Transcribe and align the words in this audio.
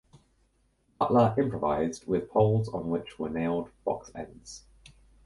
Cutler 0.99 1.35
improvised 1.37 2.07
with 2.07 2.31
poles 2.31 2.69
on 2.69 2.89
which 2.89 3.19
were 3.19 3.29
nailed 3.29 3.69
box 3.85 4.09
ends. 4.15 4.63